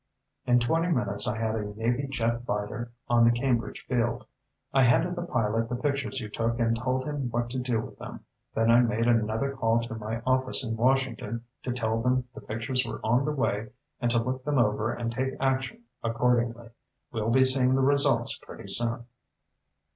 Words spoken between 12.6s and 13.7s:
were on the way